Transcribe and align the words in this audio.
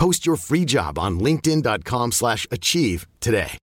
Post 0.00 0.24
your 0.24 0.38
free 0.38 0.64
job 0.64 0.96
on 0.96 1.18
linkedin.com/achieve 1.18 2.10
slash 2.10 2.46
achieve 2.48 3.06
today. 3.18 3.56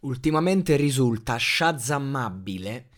Ultimamente 0.00 0.74
risulta 0.74 1.36
shazammabile 1.38 2.88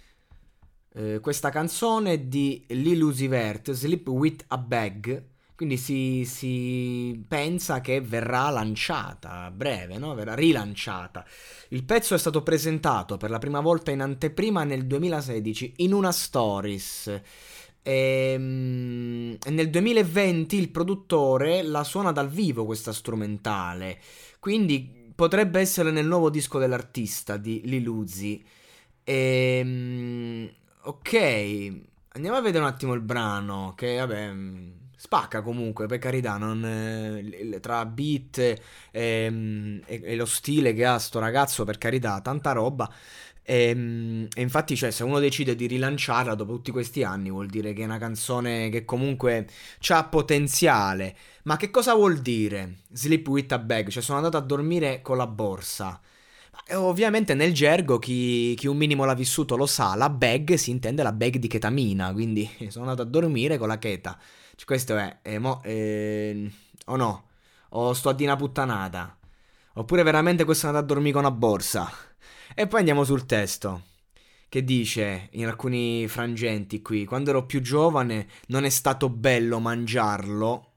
eh, 0.94 1.20
questa 1.20 1.50
canzone 1.50 2.28
di 2.28 2.64
Lil 2.68 3.12
Sleep 3.12 4.08
With 4.08 4.44
a 4.46 4.56
Bag, 4.56 5.22
quindi 5.54 5.76
si, 5.76 6.24
si 6.24 7.22
pensa 7.28 7.82
che 7.82 8.00
verrà 8.00 8.48
lanciata 8.48 9.44
a 9.44 9.50
breve, 9.50 9.98
no? 9.98 10.14
verrà 10.14 10.34
rilanciata. 10.34 11.26
Il 11.68 11.84
pezzo 11.84 12.14
è 12.14 12.18
stato 12.18 12.42
presentato 12.42 13.18
per 13.18 13.28
la 13.28 13.38
prima 13.38 13.60
volta 13.60 13.90
in 13.90 14.00
anteprima 14.00 14.64
nel 14.64 14.86
2016 14.86 15.74
in 15.76 15.92
una 15.92 16.10
stories. 16.10 17.20
Ehm, 17.88 19.36
E, 19.44 19.50
nel 19.50 19.70
2020 19.70 20.56
il 20.56 20.70
produttore 20.70 21.62
la 21.62 21.84
suona 21.84 22.10
dal 22.12 22.28
vivo 22.28 22.64
questa 22.64 22.92
strumentale, 22.92 23.98
quindi 24.40 25.12
potrebbe 25.14 25.60
essere 25.60 25.90
nel 25.90 26.06
nuovo 26.06 26.30
disco 26.30 26.58
dell'artista 26.58 27.36
di 27.36 27.60
Lil 27.64 27.86
Uzi. 27.86 28.42
Ehm, 29.04 30.50
ok, 30.82 31.72
andiamo 32.08 32.36
a 32.36 32.40
vedere 32.40 32.64
un 32.64 32.70
attimo 32.70 32.92
il 32.94 33.00
brano, 33.02 33.74
che 33.76 33.96
vabbè, 33.98 34.32
mh, 34.32 34.72
spacca 34.96 35.42
comunque, 35.42 35.86
per 35.86 35.98
carità, 35.98 36.36
non, 36.38 36.64
eh, 36.64 37.60
tra 37.60 37.84
beat 37.86 38.38
ehm, 38.92 39.80
e, 39.86 40.00
e 40.04 40.16
lo 40.16 40.26
stile 40.26 40.72
che 40.74 40.84
ha 40.84 40.98
sto 40.98 41.18
ragazzo, 41.20 41.64
per 41.64 41.78
carità, 41.78 42.20
tanta 42.20 42.52
roba. 42.52 42.90
Ehm, 43.48 44.26
E, 44.34 44.40
infatti, 44.42 44.76
cioè, 44.76 44.90
se 44.90 45.04
uno 45.04 45.18
decide 45.20 45.54
di 45.54 45.66
rilanciarla 45.66 46.34
dopo 46.34 46.52
tutti 46.54 46.70
questi 46.72 47.02
anni, 47.04 47.30
vuol 47.30 47.46
dire 47.46 47.72
che 47.72 47.82
è 47.82 47.84
una 47.84 47.98
canzone 47.98 48.68
che 48.70 48.84
comunque 48.84 49.46
ha 49.88 50.04
potenziale. 50.04 51.16
Ma 51.44 51.56
che 51.56 51.70
cosa 51.70 51.94
vuol 51.94 52.18
dire? 52.20 52.78
Sleep 52.92 53.26
with 53.28 53.52
a 53.52 53.58
bag, 53.58 53.88
cioè 53.88 54.02
sono 54.02 54.18
andato 54.18 54.36
a 54.36 54.40
dormire 54.40 55.00
con 55.00 55.16
la 55.16 55.26
borsa. 55.26 56.00
E 56.68 56.74
ovviamente 56.74 57.34
nel 57.34 57.52
gergo 57.54 57.98
chi, 57.98 58.54
chi 58.56 58.66
un 58.66 58.76
minimo 58.76 59.04
l'ha 59.04 59.14
vissuto 59.14 59.56
lo 59.56 59.66
sa, 59.66 59.94
la 59.94 60.10
bag 60.10 60.54
si 60.54 60.70
intende 60.70 61.02
la 61.04 61.12
bag 61.12 61.36
di 61.36 61.46
ketamina, 61.48 62.12
quindi 62.12 62.48
sono 62.68 62.86
andato 62.88 63.02
a 63.02 63.10
dormire 63.10 63.58
con 63.58 63.68
la 63.68 63.78
cheta. 63.78 64.18
Cioè, 64.56 64.66
questo 64.66 64.96
è, 64.96 65.18
eh, 65.22 65.38
mo, 65.38 65.60
eh, 65.64 66.50
o 66.86 66.96
no? 66.96 67.24
O 67.70 67.92
sto 67.92 68.08
a 68.10 68.12
di 68.14 68.24
una 68.24 68.36
puttanata? 68.36 69.16
Oppure 69.74 70.02
veramente 70.02 70.44
questo 70.44 70.66
è 70.66 70.68
andato 70.70 70.86
a 70.86 70.88
dormire 70.88 71.12
con 71.14 71.24
una 71.24 71.30
borsa? 71.34 71.90
E 72.58 72.66
poi 72.66 72.78
andiamo 72.78 73.04
sul 73.04 73.26
testo, 73.26 73.82
che 74.48 74.64
dice 74.64 75.28
in 75.32 75.44
alcuni 75.46 76.08
frangenti 76.08 76.80
qui, 76.80 77.04
quando 77.04 77.28
ero 77.28 77.44
più 77.44 77.60
giovane 77.60 78.28
non 78.46 78.64
è 78.64 78.70
stato 78.70 79.10
bello 79.10 79.58
mangiarlo, 79.58 80.72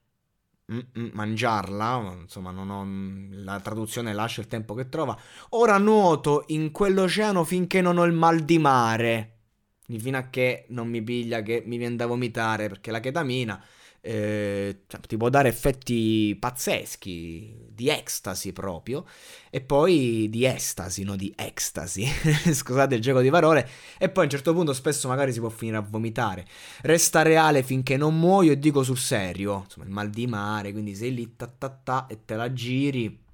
Mm-mm, 0.74 1.12
mangiarla, 1.14 2.18
insomma 2.20 2.52
ho, 2.52 2.86
la 3.32 3.62
traduzione 3.62 4.12
lascia 4.12 4.42
il 4.42 4.48
tempo 4.48 4.74
che 4.74 4.90
trova, 4.90 5.18
ora 5.52 5.78
nuoto 5.78 6.44
in 6.48 6.72
quell'oceano 6.72 7.46
finché 7.46 7.80
non 7.80 7.98
ho 7.98 8.04
il 8.04 8.12
mal 8.12 8.42
di 8.42 8.58
mare, 8.58 9.38
fino 9.88 10.18
a 10.18 10.24
che 10.24 10.66
non 10.72 10.90
mi 10.90 11.02
piglia 11.02 11.42
che 11.42 11.64
mi 11.66 11.78
viene 11.78 11.96
da 11.96 12.08
vomitare, 12.08 12.68
perché 12.68 12.92
la 12.92 13.00
chetamina 13.00 13.64
eh, 14.02 14.82
cioè, 14.88 15.00
ti 15.02 15.18
può 15.18 15.30
dare 15.30 15.50
effetti 15.50 16.36
pazzeschi, 16.40 17.68
di 17.70 17.90
ecstasy 17.90 18.52
proprio, 18.52 19.06
e 19.50 19.62
poi 19.62 20.28
di 20.30 20.46
estasi, 20.46 21.04
no 21.04 21.16
di 21.16 21.34
ecstasy, 21.36 22.06
scusate 22.52 22.96
il 22.96 23.02
gioco 23.02 23.22
di 23.22 23.30
parole, 23.30 23.68
e 23.98 24.10
poi 24.10 24.24
a 24.24 24.26
un 24.26 24.32
certo 24.32 24.54
punto 24.54 24.74
spesso 24.74 25.08
magari 25.08 25.34
si 25.34 25.40
può 25.40 25.50
finire 25.50 25.78
a 25.78 25.86
vomitare. 25.88 26.46
Resta 26.82 27.22
reale 27.22 27.64
finché 27.64 27.98
non 27.98 28.18
muoio 28.18 28.52
e 28.52 28.60
dico 28.60 28.84
sul 28.84 28.98
serio, 28.98 29.64
insomma 29.66 29.86
il 29.86 29.92
mal 29.92 30.10
di 30.10 30.28
mare, 30.28 30.72
quindi 30.72 30.96
sei 30.96 31.14
lì 31.14 31.36
ta 31.36 31.48
ta 31.48 31.70
ta, 31.70 32.08
e 32.08 32.26
te 32.26 32.36
la 32.36 32.52
giri 32.54 33.28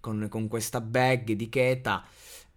con, 0.00 0.26
con 0.28 0.46
questa 0.48 0.80
bag 0.80 1.32
di 1.32 1.48
cheta. 1.48 2.04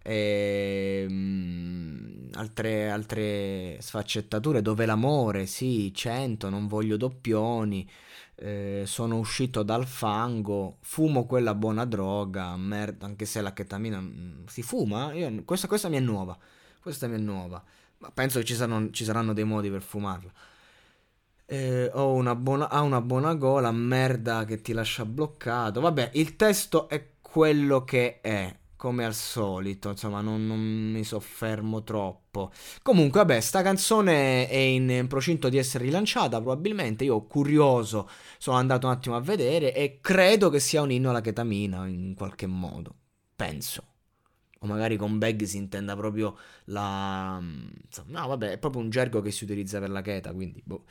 E, 0.02 1.06
mm, 1.08 2.30
altre, 2.34 2.90
altre 2.90 3.76
sfaccettature 3.80 4.62
dove 4.62 4.86
l'amore, 4.86 5.46
sì, 5.46 5.92
100, 5.94 6.48
non 6.48 6.66
voglio 6.66 6.96
doppioni, 6.96 7.88
eh, 8.36 8.82
sono 8.86 9.18
uscito 9.18 9.62
dal 9.62 9.86
fango, 9.86 10.78
fumo 10.82 11.26
quella 11.26 11.54
buona 11.54 11.84
droga, 11.84 12.56
merda, 12.56 13.06
anche 13.06 13.24
se 13.26 13.40
la 13.42 13.52
chetamina 13.52 14.00
mm, 14.00 14.46
si 14.46 14.62
fuma, 14.62 15.12
io- 15.12 15.44
questa, 15.44 15.66
questa 15.68 15.88
mi 15.88 15.96
è 15.96 16.00
nuova, 16.00 16.36
questa 16.80 17.06
mi 17.06 17.16
è 17.16 17.18
nuova, 17.18 17.62
ma 17.98 18.10
penso 18.12 18.38
che 18.38 18.44
ci 18.46 18.54
saranno, 18.54 18.90
ci 18.90 19.04
saranno 19.04 19.32
dei 19.34 19.44
modi 19.44 19.70
per 19.70 19.82
fumarla. 19.82 20.32
Eh, 21.46 21.90
ho 21.94 22.12
una 22.12 22.34
buona, 22.36 22.68
ha 22.70 22.80
una 22.82 23.00
buona 23.00 23.34
gola, 23.34 23.72
merda 23.72 24.44
che 24.44 24.60
ti 24.60 24.72
lascia 24.72 25.04
bloccato. 25.04 25.80
Vabbè, 25.80 26.10
il 26.14 26.36
testo 26.36 26.88
è 26.88 27.14
quello 27.20 27.82
che 27.84 28.20
è, 28.20 28.56
come 28.80 29.04
al 29.04 29.14
solito, 29.14 29.90
insomma, 29.90 30.22
non, 30.22 30.46
non 30.46 30.58
mi 30.58 31.04
soffermo 31.04 31.82
troppo. 31.82 32.50
Comunque, 32.80 33.20
vabbè, 33.20 33.38
sta 33.40 33.60
canzone 33.60 34.48
è 34.48 34.56
in 34.56 35.04
procinto 35.06 35.50
di 35.50 35.58
essere 35.58 35.84
rilanciata, 35.84 36.40
probabilmente. 36.40 37.04
Io, 37.04 37.26
curioso, 37.26 38.08
sono 38.38 38.56
andato 38.56 38.86
un 38.86 38.94
attimo 38.94 39.16
a 39.16 39.20
vedere 39.20 39.74
e 39.74 39.98
credo 40.00 40.48
che 40.48 40.60
sia 40.60 40.80
un 40.80 40.90
inno 40.92 41.10
alla 41.10 41.20
chetamina, 41.20 41.86
in 41.86 42.14
qualche 42.16 42.46
modo. 42.46 42.94
Penso. 43.36 43.84
O 44.60 44.66
magari 44.66 44.96
con 44.96 45.18
bag 45.18 45.42
si 45.42 45.58
intenda 45.58 45.94
proprio 45.94 46.38
la... 46.64 47.38
insomma, 47.38 48.20
No, 48.20 48.28
vabbè, 48.28 48.52
è 48.52 48.58
proprio 48.58 48.80
un 48.80 48.88
gergo 48.88 49.20
che 49.20 49.30
si 49.30 49.44
utilizza 49.44 49.78
per 49.78 49.90
la 49.90 50.00
cheta, 50.00 50.32
quindi... 50.32 50.62
Boh. 50.64 50.84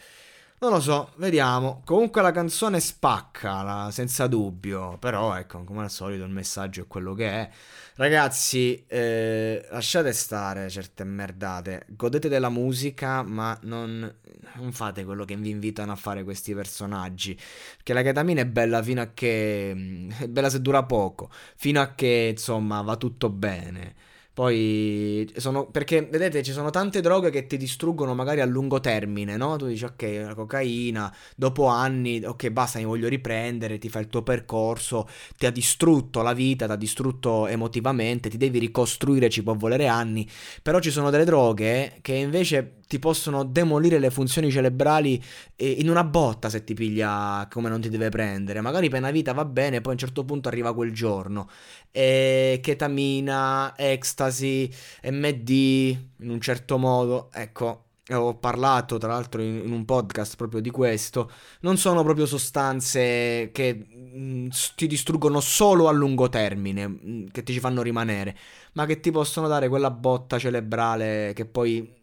Non 0.62 0.72
lo 0.72 0.82
so, 0.82 1.12
vediamo. 1.16 1.82
Comunque 1.86 2.22
la 2.22 2.32
canzone 2.32 2.82
spacca, 2.82 3.62
la- 3.62 3.90
senza 3.92 4.28
dubbio. 4.28 4.98
Però, 4.98 5.34
ecco, 5.38 5.64
come 5.64 5.84
al 5.84 5.90
solito 5.90 6.26
il 6.26 6.32
messaggio 6.32 6.82
è 6.82 6.88
quello 6.88 7.14
che 7.14 7.30
è. 7.30 7.50
Ragazzi, 7.96 8.84
eh, 8.88 9.66
lasciate 9.72 10.12
stare 10.12 10.70
certe 10.70 11.06
merdate. 11.06 11.86
Godete 11.90 12.28
della 12.28 12.50
musica, 12.50 13.24
ma 13.24 13.58
non, 13.64 14.14
non 14.56 14.72
fate 14.74 15.06
quello 15.06 15.24
che 15.24 15.38
vi 15.38 15.50
invitano 15.50 15.94
a 15.94 15.96
fare 15.96 16.24
questi 16.26 16.54
personaggi. 16.54 17.36
Perché 17.78 17.94
la 17.94 18.02
ketamina 18.02 18.42
è 18.42 18.46
bella 18.46 18.84
fino 18.84 19.00
a 19.02 19.12
che... 19.14 19.72
mm, 19.74 20.12
è 20.20 20.28
bella 20.28 20.50
se 20.50 20.62
dura 20.62 20.84
poco. 20.84 21.30
Fino 21.56 21.80
a 21.80 21.94
che, 21.96 22.30
insomma, 22.32 22.82
va 22.82 22.98
tutto 22.98 23.30
bene. 23.30 23.96
Poi 24.40 25.30
sono 25.36 25.66
perché 25.70 26.08
vedete 26.10 26.42
ci 26.44 26.54
sono 26.54 26.70
tante 26.70 27.02
droghe 27.02 27.30
che 27.30 27.46
ti 27.46 27.58
distruggono 27.58 28.16
magari 28.16 28.40
a 28.40 28.46
lungo 28.46 28.80
termine, 28.80 29.36
no? 29.36 29.58
Tu 29.58 29.68
dici 29.68 29.84
ok, 29.84 30.22
la 30.24 30.34
cocaina, 30.34 31.14
dopo 31.36 31.66
anni, 31.66 32.24
ok, 32.24 32.48
basta, 32.50 32.80
mi 32.80 32.86
voglio 32.86 33.10
riprendere, 33.10 33.78
ti 33.80 33.90
fai 33.90 34.04
il 34.04 34.08
tuo 34.08 34.24
percorso, 34.24 35.10
ti 35.38 35.46
ha 35.46 35.52
distrutto 35.52 36.22
la 36.22 36.32
vita, 36.32 36.68
ti 36.68 36.72
ha 36.72 36.76
distrutto 36.78 37.48
emotivamente, 37.48 38.30
ti 38.30 38.38
devi 38.38 38.60
ricostruire, 38.60 39.30
ci 39.30 39.44
può 39.44 39.56
volere 39.56 39.88
anni, 39.88 40.26
però 40.64 40.80
ci 40.80 40.90
sono 40.90 41.10
delle 41.10 41.26
droghe 41.26 41.98
che 42.02 42.14
invece 42.14 42.79
ti 42.90 42.98
possono 42.98 43.44
demolire 43.44 44.00
le 44.00 44.10
funzioni 44.10 44.50
cerebrali 44.50 45.24
in 45.58 45.92
una 45.92 46.04
botta 46.04 46.50
se 46.50 46.64
ti 46.64 46.74
piglia 46.74 47.48
come 47.48 47.70
non 47.70 47.82
ti 47.82 47.88
deve 47.88 48.10
prendere. 48.10 48.62
Magari 48.62 48.90
per 48.90 48.98
una 48.98 49.12
vita 49.12 49.32
va 49.32 49.46
bene, 49.46 49.80
poi 49.80 49.92
a 49.92 49.94
un 49.94 50.00
certo 50.00 50.26
punto 50.26 50.48
arriva 50.48 50.74
quel 50.74 50.92
giorno. 50.92 51.48
E 51.92 52.60
ketamina, 52.64 53.76
ecstasy, 53.78 54.68
MD, 55.04 55.50
in 55.50 56.32
un 56.32 56.42
certo 56.42 56.80
modo. 56.80 57.30
Ecco, 57.32 57.90
ho 58.10 58.34
parlato 58.38 58.98
tra 58.98 59.10
l'altro 59.10 59.44
in, 59.44 59.62
in, 59.66 59.72
un 59.72 59.86
podcast 59.86 60.36
proprio 60.36 60.60
di 60.60 60.72
questo, 60.72 61.30
non 61.60 61.78
sono 61.78 62.02
proprio 62.02 62.26
sostanze 62.26 63.52
che 63.54 63.74
mh, 63.76 64.20
mm, 64.20 64.48
ti 64.76 64.88
distruggono 64.88 65.40
solo 65.42 65.88
a 65.88 65.92
lungo 65.92 66.28
termine, 66.28 66.88
mh, 66.88 67.00
mm, 67.06 67.28
che 67.28 67.44
ti 67.44 67.54
ci 67.54 67.60
fanno 67.60 67.84
rimanere, 67.84 68.36
ma 68.74 68.88
che 68.88 69.00
ti 69.00 69.12
possono 69.12 69.48
dare 69.48 69.70
quella 69.70 69.92
botta 69.92 70.40
cerebrale 70.40 71.34
che 71.36 71.46
poi 71.46 71.98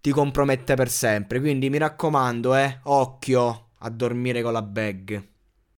ti 0.00 0.10
compromette 0.10 0.74
per 0.74 0.90
sempre. 0.90 1.40
Quindi 1.40 1.70
mi 1.70 1.78
raccomando, 1.78 2.54
eh, 2.54 2.80
occhio 2.84 3.70
a 3.78 3.90
dormire 3.90 4.42
con 4.42 4.52
la 4.52 4.62
bag. 4.62 5.28